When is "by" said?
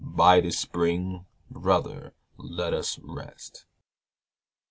0.03-0.41